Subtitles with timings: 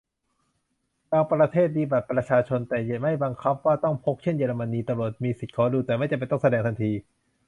[1.11, 6.91] บางประเทศมีบัตรประชาชน แต่ไม่บังคับว่าต้องพก เช่น เยอรมนี ตำรวจมีสิทธิขอดู แต่ไม่จำเป็นต้องแสดงทันที